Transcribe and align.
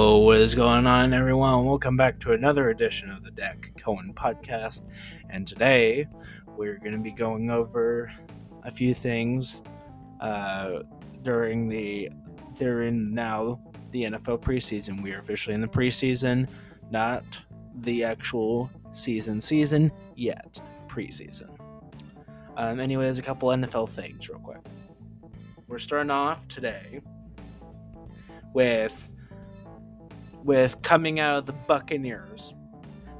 Oh, 0.00 0.18
what 0.18 0.38
is 0.38 0.54
going 0.54 0.86
on, 0.86 1.12
everyone? 1.12 1.64
Welcome 1.64 1.96
back 1.96 2.20
to 2.20 2.30
another 2.30 2.70
edition 2.70 3.10
of 3.10 3.24
the 3.24 3.32
Dak 3.32 3.72
Cohen 3.76 4.14
podcast. 4.14 4.82
And 5.28 5.44
today 5.44 6.06
we're 6.56 6.78
going 6.78 6.92
to 6.92 7.00
be 7.00 7.10
going 7.10 7.50
over 7.50 8.08
a 8.62 8.70
few 8.70 8.94
things 8.94 9.60
uh, 10.20 10.82
during 11.22 11.68
the 11.68 12.10
they're 12.56 12.84
in 12.84 13.12
now 13.12 13.60
the 13.90 14.04
NFL 14.04 14.40
preseason. 14.40 15.02
We 15.02 15.12
are 15.14 15.18
officially 15.18 15.56
in 15.56 15.60
the 15.60 15.66
preseason, 15.66 16.46
not 16.92 17.24
the 17.80 18.04
actual 18.04 18.70
season 18.92 19.40
season 19.40 19.90
yet. 20.14 20.60
Preseason. 20.86 21.50
Um, 22.56 22.78
anyway, 22.78 23.06
there's 23.06 23.18
a 23.18 23.22
couple 23.22 23.48
NFL 23.48 23.88
things 23.88 24.28
real 24.28 24.38
quick. 24.38 24.64
We're 25.66 25.80
starting 25.80 26.12
off 26.12 26.46
today 26.46 27.00
with 28.54 29.12
with 30.48 30.80
coming 30.80 31.20
out 31.20 31.36
of 31.36 31.44
the 31.44 31.52
Buccaneers. 31.52 32.54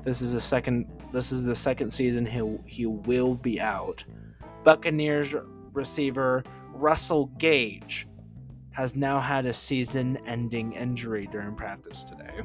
This 0.02 0.22
is 0.22 0.32
the 0.32 0.40
second 0.40 0.86
this 1.12 1.30
is 1.30 1.44
the 1.44 1.54
second 1.54 1.90
season 1.90 2.24
he 2.24 2.58
he 2.64 2.86
will 2.86 3.34
be 3.34 3.60
out. 3.60 4.02
Buccaneers 4.64 5.34
receiver 5.74 6.42
Russell 6.72 7.26
Gage 7.38 8.08
has 8.70 8.96
now 8.96 9.20
had 9.20 9.44
a 9.44 9.52
season-ending 9.52 10.72
injury 10.72 11.28
during 11.30 11.54
practice 11.54 12.02
today. 12.02 12.40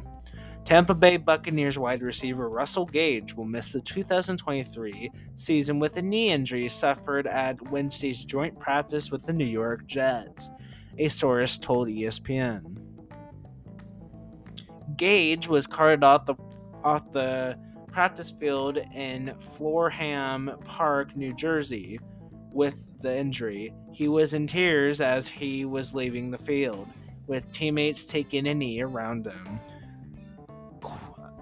Tampa 0.65 0.93
Bay 0.93 1.15
Buccaneers 1.15 1.79
wide 1.79 2.01
receiver 2.01 2.49
Russell 2.49 2.85
Gage 2.85 3.33
will 3.35 3.45
miss 3.45 3.71
the 3.71 3.79
2023 3.79 5.11
season 5.35 5.79
with 5.79 5.95
a 5.95 6.01
knee 6.01 6.29
injury 6.29 6.67
suffered 6.67 7.25
at 7.25 7.69
Wednesday's 7.71 8.25
joint 8.25 8.59
practice 8.59 9.11
with 9.11 9.23
the 9.23 9.33
New 9.33 9.45
York 9.45 9.87
Jets, 9.87 10.51
a 10.97 11.07
source 11.07 11.57
told 11.57 11.87
ESPN. 11.87 12.82
Gage 14.97 15.47
was 15.47 15.67
carted 15.67 16.03
off 16.03 16.25
the 16.25 16.35
off 16.83 17.11
the 17.11 17.57
practice 17.91 18.31
field 18.31 18.77
in 18.93 19.33
Florham 19.39 20.59
Park, 20.65 21.15
New 21.15 21.33
Jersey, 21.33 21.99
with 22.51 22.87
the 23.01 23.15
injury. 23.15 23.73
He 23.91 24.07
was 24.07 24.33
in 24.33 24.47
tears 24.47 24.99
as 24.99 25.27
he 25.27 25.65
was 25.65 25.93
leaving 25.93 26.31
the 26.31 26.37
field, 26.37 26.87
with 27.27 27.51
teammates 27.53 28.05
taking 28.05 28.47
a 28.47 28.53
knee 28.53 28.81
around 28.81 29.27
him. 29.27 29.59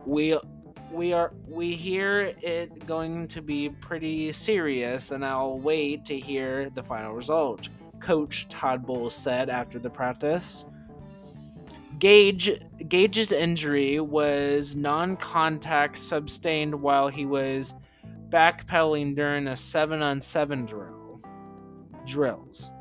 We 0.06 0.38
we 0.92 1.14
are 1.14 1.34
we 1.48 1.76
hear 1.76 2.34
it 2.42 2.86
going 2.86 3.28
to 3.30 3.42
be 3.42 3.70
pretty 3.70 4.32
serious, 4.32 5.12
and 5.12 5.26
I'll 5.26 5.60
wait 5.60 6.06
to 6.06 6.20
hear 6.20 6.70
the 6.70 6.84
final 6.84 7.14
result. 7.14 7.70
Coach 8.00 8.48
Todd 8.50 8.86
Bowles 8.86 9.16
said 9.16 9.50
after 9.50 9.80
the 9.80 9.90
practice. 9.90 10.66
Gage 12.00 12.60
Gage's 12.88 13.32
injury 13.32 14.00
was 14.00 14.76
non-contact 14.76 15.98
sustained 15.98 16.76
while 16.76 17.08
he 17.08 17.26
was 17.26 17.74
backpedaling 18.30 19.16
during 19.16 19.48
a 19.48 19.52
7-on-7 19.52 20.68
drill. 20.68 21.22
Drills. 22.06 22.72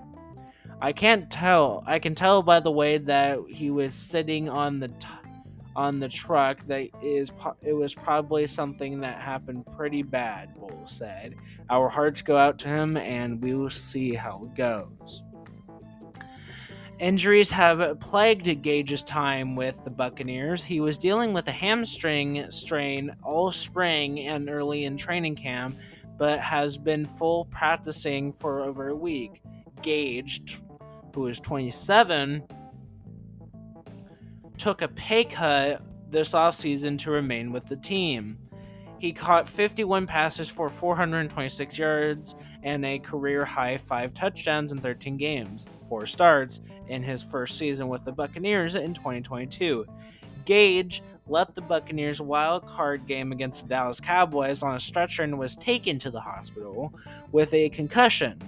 I 0.81 0.93
can't 0.93 1.31
tell. 1.31 1.85
I 1.87 1.99
can 1.99 2.15
tell 2.15 2.43
by 2.43 2.61
the 2.61 2.71
way 2.71 2.97
that 2.99 3.39
he 3.49 3.71
was 3.71 3.93
sitting 3.93 4.49
on 4.49 4.79
the 4.79 4.89
t- 4.89 5.09
on 5.77 6.01
the 6.01 6.09
truck 6.09 6.67
that 6.67 6.89
is 7.03 7.31
it 7.63 7.73
was 7.73 7.95
probably 7.95 8.47
something 8.47 9.01
that 9.01 9.21
happened 9.21 9.65
pretty 9.77 10.03
bad, 10.03 10.55
Bowles 10.57 10.91
said. 10.91 11.35
Our 11.69 11.89
hearts 11.89 12.23
go 12.23 12.37
out 12.37 12.59
to 12.61 12.69
him 12.69 12.97
and 12.97 13.41
we 13.43 13.55
will 13.55 13.71
see 13.71 14.15
how 14.15 14.43
it 14.45 14.55
goes. 14.55 15.23
Injuries 17.01 17.51
have 17.51 17.99
plagued 17.99 18.61
Gage's 18.61 19.03
time 19.03 19.57
with 19.57 19.83
the 19.85 19.91
Buccaneers. 19.91 20.63
He 20.63 20.81
was 20.81 20.99
dealing 20.99 21.33
with 21.33 21.49
a 21.49 21.53
hamstring 21.53 22.51
strain 22.51 23.17
all 23.23 23.51
spring 23.53 24.21
and 24.21 24.51
early 24.51 24.85
in 24.85 24.99
training 24.99 25.37
camp, 25.37 25.79
but 26.19 26.41
has 26.41 26.77
been 26.77 27.07
full 27.07 27.47
practicing 27.47 28.35
for 28.35 28.61
over 28.61 28.89
a 28.89 28.95
week. 28.95 29.41
Gage, 29.81 30.61
who 31.15 31.27
is 31.27 31.41
27, 31.41 32.43
took 34.59 34.83
a 34.83 34.89
pay 34.89 35.25
cut 35.25 35.81
this 36.11 36.33
offseason 36.33 36.99
to 36.99 37.11
remain 37.11 37.51
with 37.51 37.65
the 37.65 37.77
team. 37.77 38.37
He 38.99 39.15
caught 39.15 39.49
51 39.49 40.07
passes 40.07 40.51
for 40.51 40.69
426 40.69 41.79
yards 41.79 42.35
and 42.63 42.85
a 42.85 42.99
career 42.99 43.47
high 43.47 43.79
5 43.79 44.13
touchdowns 44.13 44.71
in 44.71 44.79
13 44.79 45.17
games, 45.17 45.65
4 45.89 46.05
starts, 46.05 46.61
in 46.91 47.03
his 47.03 47.23
first 47.23 47.57
season 47.57 47.89
with 47.89 48.05
the 48.05 48.13
Buccaneers 48.13 48.75
in 48.75 48.93
2022. 48.93 49.87
Gage 50.45 51.03
left 51.29 51.55
the 51.55 51.61
Buccaneers 51.61 52.21
wild 52.21 52.67
card 52.67 53.07
game 53.07 53.31
against 53.31 53.63
the 53.63 53.69
Dallas 53.69 54.01
Cowboys 54.01 54.63
on 54.63 54.75
a 54.75 54.81
stretcher 54.81 55.23
and 55.23 55.39
was 55.39 55.57
taken 55.57 55.99
to 56.01 56.11
the 56.11 56.21
hospital 56.21 56.93
with 57.31 57.55
a 57.55 57.69
concussion, 57.71 58.39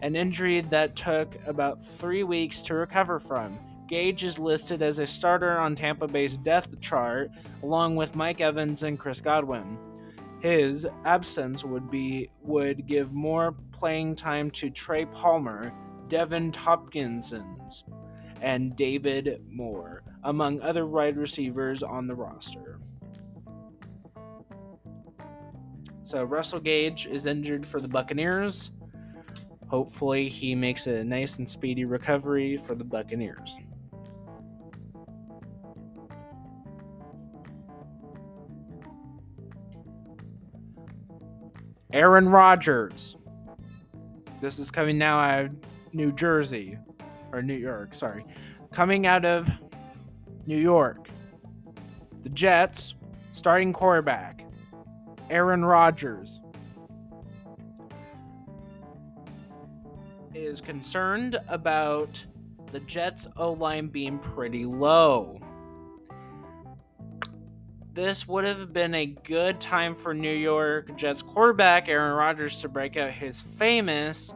an 0.00 0.16
injury 0.16 0.62
that 0.62 0.96
took 0.96 1.36
about 1.46 1.84
three 1.84 2.24
weeks 2.24 2.62
to 2.62 2.74
recover 2.74 3.20
from. 3.20 3.58
Gage 3.86 4.24
is 4.24 4.38
listed 4.38 4.82
as 4.82 4.98
a 4.98 5.06
starter 5.06 5.58
on 5.58 5.76
Tampa 5.76 6.08
Bay's 6.08 6.36
depth 6.38 6.80
chart, 6.80 7.30
along 7.62 7.94
with 7.94 8.16
Mike 8.16 8.40
Evans 8.40 8.82
and 8.82 8.98
Chris 8.98 9.20
Godwin. 9.20 9.78
His 10.40 10.86
absence 11.04 11.64
would 11.64 11.90
be 11.90 12.28
would 12.42 12.86
give 12.86 13.12
more 13.12 13.54
playing 13.72 14.16
time 14.16 14.50
to 14.52 14.70
Trey 14.70 15.04
Palmer, 15.06 15.72
Devin 16.08 16.52
Topkinsons, 16.52 17.84
and 18.42 18.76
David 18.76 19.42
Moore, 19.48 20.02
among 20.24 20.60
other 20.60 20.86
wide 20.86 21.16
receivers 21.16 21.82
on 21.82 22.06
the 22.06 22.14
roster. 22.14 22.78
So 26.02 26.22
Russell 26.22 26.60
Gage 26.60 27.06
is 27.06 27.26
injured 27.26 27.66
for 27.66 27.80
the 27.80 27.88
Buccaneers. 27.88 28.70
Hopefully, 29.68 30.28
he 30.28 30.54
makes 30.54 30.86
a 30.86 31.02
nice 31.02 31.38
and 31.38 31.48
speedy 31.48 31.84
recovery 31.84 32.58
for 32.58 32.76
the 32.76 32.84
Buccaneers. 32.84 33.58
Aaron 41.92 42.28
Rodgers. 42.28 43.16
This 44.40 44.58
is 44.58 44.70
coming 44.70 44.98
now 44.98 45.18
of 45.18 45.56
New 45.92 46.12
Jersey. 46.12 46.78
Or 47.32 47.42
New 47.42 47.54
York, 47.54 47.94
sorry. 47.94 48.24
Coming 48.72 49.06
out 49.06 49.24
of 49.24 49.50
New 50.46 50.58
York. 50.58 51.08
The 52.22 52.28
Jets, 52.30 52.94
starting 53.32 53.72
quarterback. 53.72 54.44
Aaron 55.30 55.64
Rodgers. 55.64 56.40
Is 60.34 60.60
concerned 60.60 61.38
about 61.48 62.24
the 62.72 62.80
Jets' 62.80 63.26
O 63.36 63.52
line 63.52 63.88
being 63.88 64.18
pretty 64.18 64.66
low 64.66 65.40
this 67.96 68.28
would 68.28 68.44
have 68.44 68.74
been 68.74 68.94
a 68.94 69.06
good 69.06 69.58
time 69.58 69.94
for 69.94 70.12
New 70.12 70.34
York 70.34 70.94
Jets 70.98 71.22
quarterback 71.22 71.88
Aaron 71.88 72.14
Rodgers 72.14 72.58
to 72.58 72.68
break 72.68 72.98
out 72.98 73.10
his 73.10 73.40
famous 73.40 74.34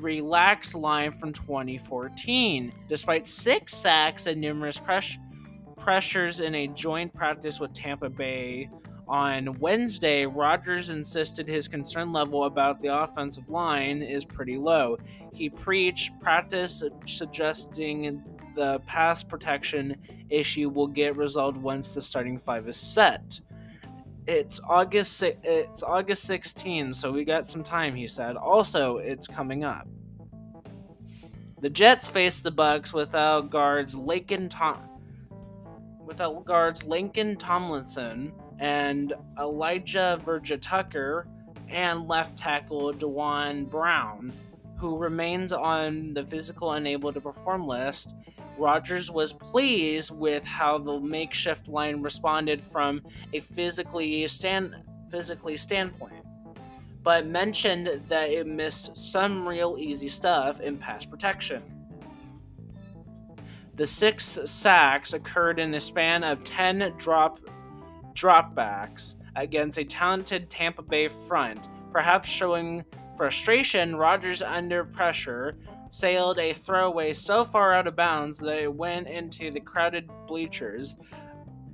relax 0.00 0.74
line 0.74 1.12
from 1.12 1.32
2014. 1.32 2.72
Despite 2.86 3.26
six 3.26 3.74
sacks 3.74 4.26
and 4.26 4.40
numerous 4.40 4.78
pres- 4.78 5.18
pressures 5.76 6.40
in 6.40 6.54
a 6.54 6.68
joint 6.68 7.14
practice 7.14 7.60
with 7.60 7.72
Tampa 7.72 8.10
Bay 8.10 8.70
on 9.06 9.58
Wednesday, 9.58 10.26
Rodgers 10.26 10.90
insisted 10.90 11.48
his 11.48 11.66
concern 11.66 12.12
level 12.12 12.44
about 12.44 12.82
the 12.82 12.94
offensive 12.94 13.48
line 13.48 14.02
is 14.02 14.24
pretty 14.24 14.58
low. 14.58 14.98
He 15.32 15.48
preached 15.48 16.12
practice 16.20 16.82
suggesting 17.06 18.22
the 18.54 18.80
pass 18.80 19.22
protection 19.22 19.96
issue 20.30 20.68
will 20.68 20.88
get 20.88 21.16
resolved 21.16 21.56
once 21.56 21.94
the 21.94 22.02
starting 22.02 22.38
five 22.38 22.68
is 22.68 22.76
set. 22.76 23.40
It's 24.28 24.60
August 24.68 25.22
it's 25.22 25.82
August 25.82 26.24
16, 26.24 26.92
so 26.92 27.10
we 27.10 27.24
got 27.24 27.46
some 27.46 27.62
time, 27.62 27.94
he 27.94 28.06
said. 28.06 28.36
Also, 28.36 28.98
it's 28.98 29.26
coming 29.26 29.64
up. 29.64 29.88
The 31.62 31.70
Jets 31.70 32.08
face 32.08 32.40
the 32.40 32.50
Bucks 32.50 32.92
without 32.92 33.48
guards 33.48 33.96
Lincoln 33.96 34.50
Tom 34.50 34.82
without 36.04 36.44
guards 36.44 36.84
Lincoln 36.84 37.36
Tomlinson 37.36 38.32
and 38.58 39.14
Elijah 39.38 40.20
Vera-Tucker 40.22 41.26
and 41.70 42.06
left 42.06 42.38
tackle 42.38 42.92
Duane 42.92 43.64
Brown, 43.64 44.34
who 44.76 44.98
remains 44.98 45.52
on 45.52 46.12
the 46.12 46.24
physical 46.26 46.72
unable 46.72 47.14
to 47.14 47.20
perform 47.20 47.66
list 47.66 48.12
Rodgers 48.58 49.10
was 49.10 49.32
pleased 49.32 50.10
with 50.10 50.44
how 50.44 50.78
the 50.78 50.98
makeshift 51.00 51.68
line 51.68 52.02
responded 52.02 52.60
from 52.60 53.02
a 53.32 53.40
physically 53.40 54.26
stand 54.26 54.74
physically 55.10 55.56
standpoint, 55.56 56.24
but 57.02 57.26
mentioned 57.26 58.02
that 58.08 58.30
it 58.30 58.46
missed 58.46 58.98
some 58.98 59.46
real 59.46 59.76
easy 59.78 60.08
stuff 60.08 60.60
in 60.60 60.76
pass 60.76 61.04
protection. 61.04 61.62
The 63.74 63.86
six 63.86 64.38
sacks 64.44 65.12
occurred 65.12 65.60
in 65.60 65.72
a 65.74 65.80
span 65.80 66.24
of 66.24 66.42
10 66.42 66.94
drop 66.98 67.38
dropbacks 68.12 69.14
against 69.36 69.78
a 69.78 69.84
talented 69.84 70.50
Tampa 70.50 70.82
Bay 70.82 71.06
front, 71.06 71.68
perhaps 71.92 72.28
showing 72.28 72.84
frustration. 73.16 73.94
Rodgers, 73.94 74.42
under 74.42 74.84
pressure, 74.84 75.56
sailed 75.90 76.38
a 76.38 76.52
throwaway 76.52 77.12
so 77.12 77.44
far 77.44 77.72
out 77.72 77.86
of 77.86 77.96
bounds 77.96 78.38
that 78.38 78.62
it 78.62 78.74
went 78.74 79.08
into 79.08 79.50
the 79.50 79.60
crowded 79.60 80.08
bleachers. 80.26 80.96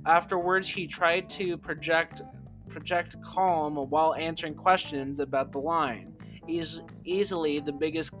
Afterwards, 0.05 0.69
he 0.69 0.87
tried 0.87 1.29
to 1.31 1.57
project 1.57 2.21
project 2.69 3.15
calm 3.21 3.75
while 3.75 4.15
answering 4.15 4.53
questions 4.53 5.19
about 5.19 5.51
the 5.51 5.59
line. 5.59 6.13
Is 6.47 6.81
easily 7.03 7.59
the 7.59 7.73
biggest 7.73 8.13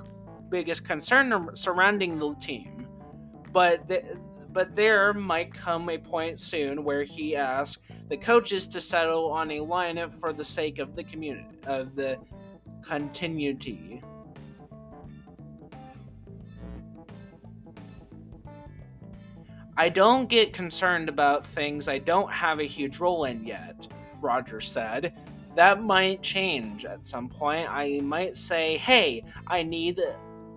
biggest 0.49 0.85
concern 0.85 1.49
surrounding 1.53 2.17
the 2.17 2.33
team, 2.35 2.87
but 3.51 3.89
but 4.51 4.73
there 4.73 5.13
might 5.13 5.53
come 5.53 5.89
a 5.89 5.97
point 5.97 6.39
soon 6.39 6.83
where 6.83 7.03
he 7.03 7.35
asks 7.35 7.81
the 8.09 8.17
coaches 8.17 8.67
to 8.69 8.79
settle 8.79 9.29
on 9.31 9.51
a 9.51 9.59
lineup 9.59 10.17
for 10.19 10.31
the 10.31 10.45
sake 10.45 10.79
of 10.79 10.95
the 10.95 11.03
community 11.03 11.59
of 11.67 11.95
the 11.95 12.17
continuity. 12.81 14.01
I 19.77 19.89
don't 19.89 20.29
get 20.29 20.53
concerned 20.53 21.09
about 21.09 21.45
things 21.45 21.89
I 21.89 21.97
don't 21.97 22.31
have 22.31 22.59
a 22.59 22.63
huge 22.63 22.99
role 22.99 23.25
in 23.25 23.45
yet, 23.45 23.87
Rodgers 24.21 24.71
said. 24.71 25.13
That 25.55 25.83
might 25.83 26.21
change 26.21 26.85
at 26.85 27.05
some 27.05 27.27
point. 27.27 27.67
I 27.69 27.99
might 28.01 28.37
say, 28.37 28.77
"Hey, 28.77 29.23
I 29.47 29.63
need 29.63 30.01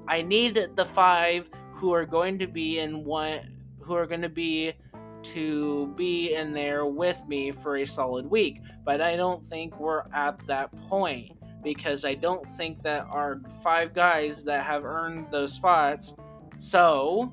I 0.07 0.23
need 0.23 0.69
the 0.77 0.85
5 0.85 1.51
who 1.73 1.93
are 1.93 2.07
going 2.07 2.39
to 2.39 2.47
be 2.47 2.79
in 2.79 3.05
one 3.05 3.41
who 3.81 3.95
are 3.95 4.07
going 4.07 4.23
to 4.23 4.29
be 4.29 4.73
to 5.21 5.89
be 5.97 6.35
in 6.35 6.53
there 6.53 6.87
with 6.87 7.21
me 7.27 7.51
for 7.51 7.79
a 7.79 7.85
solid 7.85 8.27
week." 8.27 8.61
But 8.85 9.01
I 9.01 9.17
don't 9.17 9.43
think 9.43 9.79
we're 9.81 10.05
at 10.13 10.39
that 10.47 10.71
point 10.89 11.33
because 11.63 12.05
I 12.05 12.15
don't 12.15 12.49
think 12.57 12.83
that 12.85 13.07
our 13.11 13.41
five 13.63 13.95
guys 13.95 14.45
that 14.45 14.65
have 14.65 14.85
earned 14.85 15.27
those 15.31 15.53
spots. 15.53 16.15
So, 16.57 17.33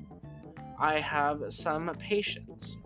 I 0.78 1.00
have 1.00 1.42
some 1.50 1.88
patience. 1.98 2.76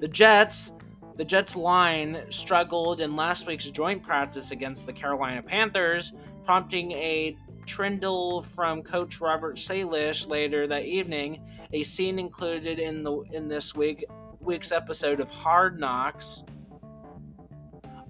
The 0.00 0.08
Jets, 0.08 0.72
the 1.16 1.24
Jets 1.24 1.56
line 1.56 2.24
struggled 2.30 3.00
in 3.00 3.14
last 3.14 3.46
week's 3.46 3.70
joint 3.70 4.02
practice 4.02 4.50
against 4.50 4.86
the 4.86 4.92
Carolina 4.92 5.42
Panthers, 5.42 6.12
prompting 6.44 6.92
a 6.92 7.36
trindle 7.66 8.44
from 8.44 8.82
coach 8.82 9.20
Robert 9.20 9.58
Saleh 9.58 10.26
later 10.26 10.66
that 10.66 10.84
evening, 10.84 11.40
a 11.72 11.82
scene 11.82 12.18
included 12.18 12.78
in 12.78 13.02
the 13.02 13.20
in 13.32 13.48
this 13.48 13.74
week 13.74 14.04
week's 14.40 14.72
episode 14.72 15.20
of 15.20 15.30
Hard 15.30 15.78
Knocks 15.78 16.42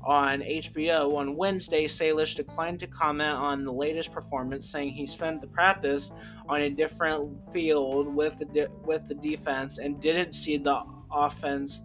on 0.04 0.40
HBO 0.40 1.16
on 1.16 1.37
Wednesday, 1.37 1.87
Saleh 1.87 2.34
declined 2.34 2.81
to 2.81 2.87
comment 2.87 3.37
on 3.37 3.64
the 3.64 3.72
latest 3.72 4.12
performance, 4.12 4.69
saying 4.69 4.90
he 4.90 5.06
spent 5.06 5.40
the 5.40 5.46
practice 5.46 6.12
on 6.49 6.62
a 6.62 6.70
different 6.70 7.31
field 7.52 8.12
with 8.12 8.38
the 8.38 8.44
de- 8.46 8.70
with 8.84 9.06
the 9.06 9.14
defense 9.14 9.78
and 9.78 10.00
didn't 10.00 10.34
see 10.34 10.56
the 10.56 10.82
offense 11.10 11.81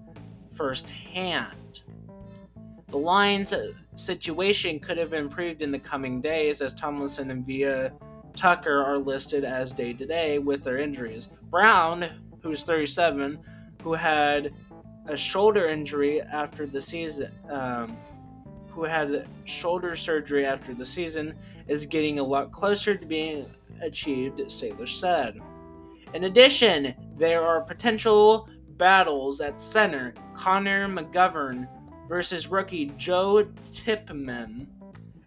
firsthand. 0.54 1.84
The 2.90 2.98
Lions' 2.98 3.54
situation 3.96 4.80
could 4.80 4.98
have 4.98 5.14
improved 5.14 5.62
in 5.62 5.72
the 5.72 5.80
coming 5.80 6.22
days, 6.22 6.62
as 6.62 6.74
Tomlinson 6.74 7.32
and 7.32 7.46
Via 7.46 7.94
Tucker 8.34 8.84
are 8.84 8.98
listed 8.98 9.44
as 9.44 9.74
day 9.74 9.94
to 9.94 10.06
day 10.06 10.40
with 10.40 10.64
their 10.64 10.78
injuries. 10.78 11.28
Brown, 11.50 12.06
who's 12.42 12.64
37, 12.64 13.40
who 13.84 13.94
had 13.94 14.54
a 15.08 15.18
shoulder 15.18 15.68
injury 15.68 16.22
after 16.22 16.66
the 16.66 16.82
season, 16.82 17.32
um, 17.50 17.98
who 18.70 18.84
had 18.84 19.28
shoulder 19.46 19.96
surgery 19.96 20.46
after 20.46 20.74
the 20.74 20.86
season, 20.86 21.34
is 21.68 21.86
getting 21.86 22.20
a 22.20 22.24
lot 22.24 22.52
closer 22.52 22.96
to 22.96 23.06
being 23.06 23.50
achieved, 23.82 24.40
Saleh 24.52 24.88
said. 24.88 25.40
In 26.14 26.26
addition, 26.26 26.94
there 27.18 27.42
are 27.44 27.62
potential 27.62 28.48
battles 28.78 29.42
at 29.42 29.62
center 29.62 30.14
Connor 30.34 30.88
McGovern 30.88 31.68
versus 32.08 32.48
rookie 32.48 32.92
Joe 32.98 33.48
Tippmann 33.72 34.68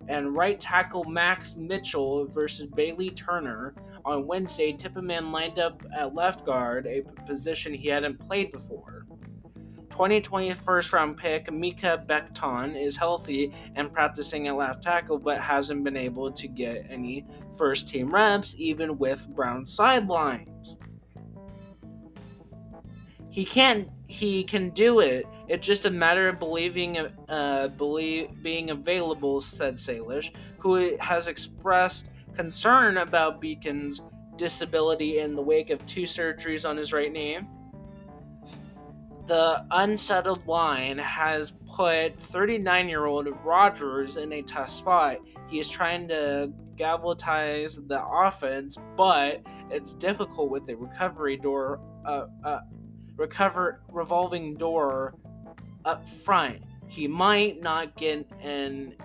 and 0.08 0.34
right 0.34 0.58
tackle 0.58 1.04
Max 1.04 1.54
Mitchell 1.56 2.26
versus 2.26 2.66
Billy 2.66 3.10
Turner. 3.10 3.74
On 4.04 4.26
Wednesday, 4.26 4.72
Tipman 4.72 5.30
lined 5.30 5.58
up 5.58 5.82
at 5.94 6.14
left 6.14 6.46
guard, 6.46 6.86
a 6.86 7.02
position 7.26 7.74
he 7.74 7.88
hadn't 7.88 8.18
played 8.18 8.50
before. 8.50 9.00
2020 10.00 10.55
first 10.55 10.94
round 10.94 11.14
pick 11.14 11.49
Mekhi 11.49 12.06
Becton 12.06 12.75
is 12.75 12.97
healthy 12.97 13.52
and 13.75 13.93
practicing 13.93 14.49
at 14.49 14.56
left 14.56 14.82
tackle, 14.82 15.19
but 15.19 15.38
hasn't 15.38 15.85
been 15.85 15.94
able 15.94 16.32
to 16.32 16.49
get 16.49 16.87
any 16.88 17.26
first 17.58 17.87
team 17.87 18.11
reps, 18.11 18.55
even 18.56 18.97
with 18.97 19.29
Brown 19.29 19.67
sidelines. 19.67 20.79
He 23.29 23.44
can 23.44 23.91
he 24.06 24.43
can 24.43 24.70
do 24.70 25.00
it. 25.00 25.26
It's 25.49 25.67
just 25.67 25.85
a 25.85 25.91
matter 25.91 26.31
of 26.31 26.38
believing 26.38 26.97
uh 27.29 27.69
believe 27.69 28.43
being 28.43 28.70
available, 28.70 29.43
said 29.43 29.79
Saleh, 29.79 30.31
who 30.56 30.97
has 30.97 31.26
expressed 31.26 32.08
concern 32.32 32.97
about 32.97 33.43
Becton's 33.43 34.00
disability 34.37 35.19
in 35.19 35.37
the 35.37 35.43
wake 35.43 35.69
of 35.69 35.85
two 35.85 36.05
surgeries 36.05 36.67
on 36.67 36.79
his 36.79 36.91
right 36.91 37.12
knee 37.12 37.41
the 39.30 39.64
unsettled 39.70 40.44
line 40.48 40.98
has 40.98 41.52
put 41.76 42.18
39 42.18 42.88
year 42.88 43.06
old 43.06 43.28
Rodgers 43.44 44.16
in 44.16 44.32
a 44.32 44.42
tough 44.42 44.70
spot. 44.70 45.18
He 45.46 45.60
is 45.60 45.68
trying 45.68 46.08
to 46.08 46.52
galvanize 46.76 47.76
the 47.76 48.04
offense, 48.04 48.76
but 48.96 49.40
it's 49.70 49.94
difficult 49.94 50.50
with 50.50 50.68
a 50.68 50.74
recovery 50.74 51.36
door, 51.36 51.78
uh, 52.04 52.26
uh, 52.42 52.60
recover 53.16 53.82
revolving 53.92 54.56
door 54.56 55.14
up 55.84 56.04
front. 56.04 56.64
He 56.88 57.06
might 57.06 57.62
not 57.62 57.96
get 57.96 58.28
an 58.42 58.96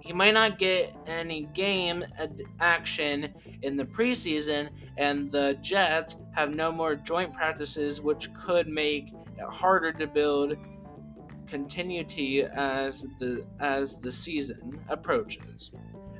he 0.00 0.12
might 0.12 0.34
not 0.34 0.58
get 0.58 0.94
any 1.06 1.44
game 1.54 2.04
action 2.60 3.34
in 3.62 3.76
the 3.76 3.84
preseason, 3.84 4.68
and 4.96 5.30
the 5.30 5.58
Jets 5.60 6.16
have 6.32 6.54
no 6.54 6.70
more 6.70 6.94
joint 6.94 7.32
practices, 7.34 8.00
which 8.00 8.32
could 8.34 8.68
make 8.68 9.08
it 9.38 9.44
harder 9.48 9.92
to 9.92 10.06
build 10.06 10.56
continuity 11.46 12.42
as 12.42 13.06
the 13.18 13.44
as 13.60 14.00
the 14.00 14.10
season 14.10 14.80
approaches. 14.88 15.70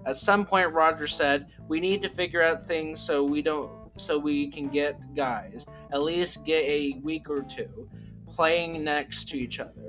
At 0.06 0.16
some 0.16 0.44
point, 0.44 0.72
Rodgers 0.72 1.14
said, 1.14 1.46
"We 1.68 1.80
need 1.80 2.02
to 2.02 2.08
figure 2.08 2.42
out 2.42 2.66
things 2.66 3.00
so 3.00 3.24
we 3.24 3.42
don't 3.42 3.70
so 3.96 4.18
we 4.18 4.48
can 4.50 4.68
get 4.68 5.14
guys 5.14 5.66
at 5.92 6.02
least 6.02 6.44
get 6.44 6.64
a 6.64 6.98
week 7.02 7.30
or 7.30 7.42
two 7.42 7.88
playing 8.26 8.84
next 8.84 9.28
to 9.28 9.38
each 9.38 9.60
other." 9.60 9.83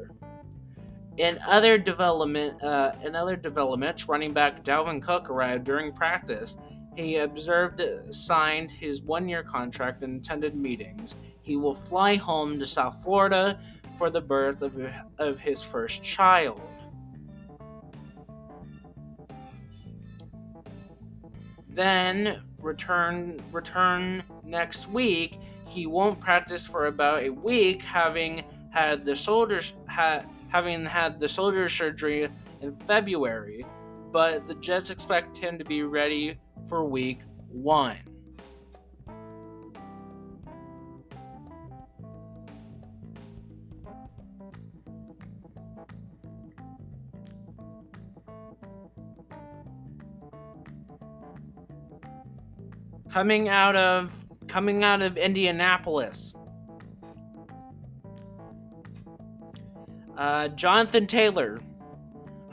In 1.18 1.40
other 1.48 1.78
development, 1.78 2.62
uh, 2.62 2.94
in 3.04 3.16
other 3.16 3.36
developments, 3.36 4.10
running 4.10 4.34
back 4.34 4.64
Dalvin 4.64 5.02
Cook 5.02 5.30
arrived 5.30 5.64
during 5.64 5.94
practice. 5.94 6.58
He 6.96 7.18
observed, 7.18 7.82
signed 8.14 8.72
his 8.72 9.02
one-year 9.02 9.44
contract, 9.44 10.04
and 10.04 10.22
attended 10.22 10.56
meetings 10.56 11.16
he 11.46 11.56
will 11.58 11.76
fly 11.76 12.16
home 12.16 12.58
to 12.60 12.66
South 12.66 13.04
Florida 13.04 13.60
for 13.98 14.10
the 14.10 14.20
birth 14.20 14.64
of, 14.64 14.76
of 15.20 15.40
his 15.40 15.62
first 15.64 16.02
child. 16.02 16.60
Then 21.70 22.42
return 22.60 23.40
return 23.52 24.24
next 24.44 24.90
week. 24.90 25.40
He 25.68 25.86
won't 25.86 26.20
practice 26.20 26.66
for 26.66 26.88
about 26.88 27.24
a 27.24 27.30
week, 27.30 27.84
having 27.84 28.44
had 28.72 29.06
the 29.06 29.16
soldiers 29.16 29.74
ha, 29.88 30.24
having 30.56 30.86
had 30.86 31.20
the 31.20 31.28
shoulder 31.28 31.68
surgery 31.68 32.30
in 32.62 32.72
February. 32.88 33.66
But 34.14 34.48
the 34.48 34.56
Jets 34.56 34.90
expect 34.90 35.36
him 35.36 35.58
to 35.58 35.66
be 35.66 35.84
ready 35.84 36.40
for 36.70 36.86
week 36.86 37.20
one. 37.50 37.98
coming 53.12 53.48
out 53.48 53.78
of 53.78 54.26
coming 54.48 54.84
out 54.84 55.02
of 55.02 55.18
Indianapolis. 55.18 56.35
Uh, 60.18 60.48
Jonathan 60.50 61.08
Taylor 61.08 61.60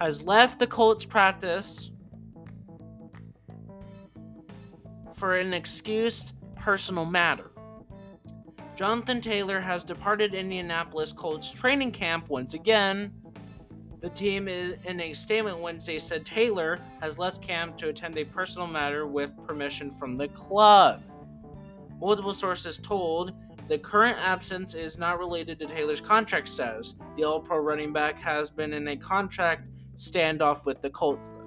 has 0.00 0.22
left 0.24 0.58
the 0.58 0.66
Colts 0.66 1.04
practice 1.04 1.90
for 5.14 5.36
an 5.36 5.54
excused 5.54 6.34
personal 6.56 7.04
matter. 7.04 7.52
Jonathan 8.74 9.20
Taylor 9.20 9.60
has 9.60 9.84
departed 9.84 10.34
Indianapolis 10.34 11.12
Colts 11.12 11.52
training 11.52 11.92
camp 11.92 12.28
once 12.28 12.54
again. 12.54 13.12
The 14.00 14.10
team 14.10 14.48
in 14.48 15.00
a 15.00 15.12
statement 15.12 15.60
Wednesday 15.60 16.00
said 16.00 16.26
Taylor 16.26 16.80
has 17.00 17.18
left 17.18 17.40
camp 17.40 17.78
to 17.78 17.90
attend 17.90 18.18
a 18.18 18.24
personal 18.24 18.66
matter 18.66 19.06
with 19.06 19.30
permission 19.46 19.88
from 19.88 20.16
the 20.16 20.26
club. 20.28 21.00
Multiple 22.00 22.34
sources 22.34 22.80
told 22.80 23.32
the 23.68 23.78
current 23.78 24.18
absence 24.18 24.74
is 24.74 24.98
not 24.98 25.18
related 25.18 25.58
to 25.60 25.66
Taylor's 25.66 26.00
contract 26.00 26.48
status. 26.48 26.94
The 27.16 27.24
All 27.24 27.40
Pro 27.40 27.58
running 27.58 27.92
back 27.92 28.18
has 28.20 28.50
been 28.50 28.72
in 28.72 28.88
a 28.88 28.96
contract 28.96 29.68
standoff 29.96 30.66
with 30.66 30.80
the 30.82 30.90
Colts, 30.90 31.30
though. 31.30 31.42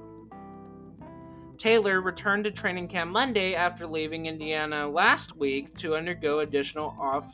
Taylor 1.57 2.01
returned 2.01 2.43
to 2.43 2.51
training 2.51 2.88
camp 2.88 3.12
Monday 3.12 3.55
after 3.55 3.88
leaving 3.88 4.25
Indiana 4.25 4.88
last 4.88 5.38
week 5.38 5.75
to 5.77 5.95
undergo 5.95 6.39
additional 6.39 6.95
off 7.00 7.34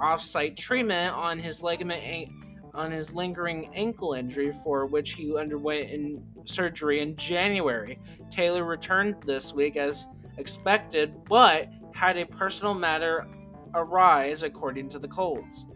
off-site 0.00 0.56
treatment 0.56 1.14
on 1.14 1.38
his 1.38 1.62
ligament 1.62 2.28
on 2.74 2.90
his 2.90 3.12
lingering 3.12 3.70
ankle 3.74 4.14
injury 4.14 4.52
for 4.64 4.86
which 4.86 5.12
he 5.12 5.36
underwent 5.36 5.90
in 5.90 6.24
surgery 6.44 7.00
in 7.00 7.14
January. 7.16 7.98
Taylor 8.30 8.64
returned 8.64 9.16
this 9.26 9.52
week 9.52 9.76
as 9.76 10.06
expected, 10.38 11.14
but 11.28 11.68
had 11.94 12.16
a 12.16 12.24
personal 12.24 12.74
matter 12.74 13.26
arise 13.74 14.42
according 14.42 14.88
to 14.90 14.98
the 14.98 15.08
Colts. 15.08 15.66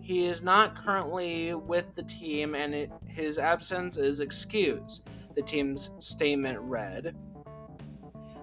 He 0.00 0.26
is 0.26 0.42
not 0.42 0.76
currently 0.76 1.54
with 1.54 1.94
the 1.94 2.02
team 2.02 2.54
and 2.54 2.74
it, 2.74 2.90
his 3.06 3.38
absence 3.38 3.96
is 3.96 4.20
excused, 4.20 5.08
the 5.34 5.42
team's 5.42 5.90
statement 6.00 6.58
read. 6.60 7.14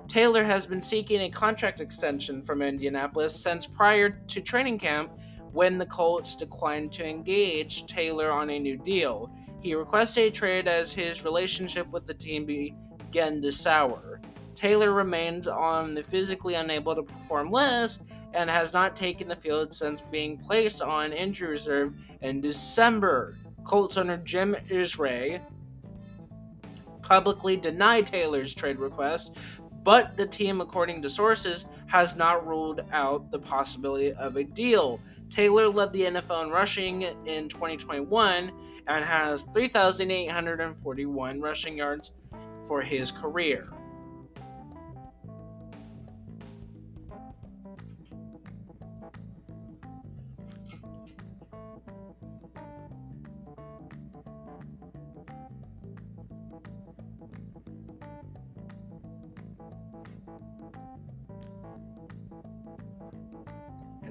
Taylor 0.08 0.44
has 0.44 0.66
been 0.66 0.82
seeking 0.82 1.22
a 1.22 1.30
contract 1.30 1.82
extension 1.82 2.42
from 2.42 2.64
Indianapolis 2.64 3.40
since 3.40 3.68
prior 3.68 4.10
to 4.10 4.42
training 4.42 4.80
camp 4.80 5.12
when 5.52 5.78
the 5.78 5.86
Colts 5.86 6.36
declined 6.36 6.92
to 6.94 7.06
engage 7.06 7.86
Taylor 7.86 8.32
on 8.32 8.50
a 8.50 8.58
new 8.58 8.76
deal. 8.76 9.30
He 9.62 9.76
requested 9.76 10.30
a 10.30 10.32
trade 10.32 10.68
as 10.68 10.92
his 10.92 11.24
relationship 11.24 11.88
with 11.92 12.08
the 12.08 12.14
team 12.16 12.46
began 12.46 13.42
to 13.44 13.52
sour. 13.52 14.09
Taylor 14.60 14.92
remains 14.92 15.48
on 15.48 15.94
the 15.94 16.04
physically 16.04 16.56
unable 16.56 16.94
to 16.94 17.02
perform 17.02 17.50
list 17.50 18.04
and 18.34 18.50
has 18.50 18.74
not 18.74 18.94
taken 18.94 19.30
the 19.30 19.36
field 19.36 19.74
since 19.74 20.02
being 20.12 20.38
placed 20.38 20.82
on 20.82 21.14
injury 21.14 21.52
reserve 21.52 21.94
in 22.20 22.42
December. 22.42 23.38
Colts 23.64 23.96
owner 23.96 24.18
Jim 24.18 24.58
Irsay 24.70 25.42
publicly 27.02 27.56
denied 27.56 28.06
Taylor's 28.06 28.54
trade 28.54 28.80
request, 28.80 29.38
but 29.84 30.18
the 30.18 30.28
team, 30.28 30.60
according 30.60 31.02
to 31.04 31.10
sources, 31.10 31.66
has 31.88 32.18
not 32.18 32.46
ruled 32.46 32.82
out 32.92 33.32
the 33.32 33.40
possibility 33.40 34.12
of 34.12 34.36
a 34.36 34.44
deal. 34.44 35.00
Taylor 35.30 35.70
led 35.70 35.94
the 35.94 36.02
NFL 36.02 36.44
in 36.44 36.50
rushing 36.50 37.04
in 37.26 37.48
2021 37.48 38.52
and 38.88 39.06
has 39.06 39.44
3,841 39.54 41.40
rushing 41.40 41.78
yards 41.78 42.12
for 42.68 42.82
his 42.82 43.10
career. 43.10 43.70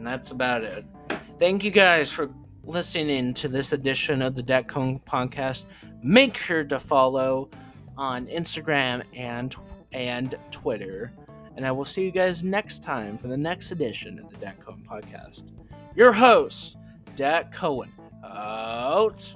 That's 0.09 0.31
about 0.31 0.65
it. 0.65 0.87
Thank 1.38 1.62
you 1.62 1.71
guys 1.71 2.11
for 2.11 2.31
listening 2.65 3.35
to 3.35 3.49
this 3.49 3.73
edition 3.73 4.23
of 4.23 4.35
the 4.35 4.43
Deck 4.43 4.69
podcast. 4.69 5.65
Make 6.03 6.37
sure 6.37 6.65
to 6.65 6.81
follow 6.81 7.50
on 7.97 8.27
Instagram 8.27 9.03
and 9.15 9.55
and 9.93 10.35
Twitter. 10.50 11.12
And 11.57 11.67
I 11.67 11.73
will 11.73 11.85
see 11.85 12.03
you 12.03 12.11
guys 12.11 12.43
next 12.43 12.83
time 12.83 13.19
for 13.19 13.29
the 13.29 13.37
next 13.37 13.73
edition 13.73 14.19
of 14.19 14.31
the 14.31 14.37
Dak 14.37 14.61
Cohen 14.61 14.87
podcast. 14.88 15.53
Your 15.95 16.12
host, 16.12 16.77
Dak 17.17 17.53
Cohen, 17.53 17.93
out. 18.25 19.35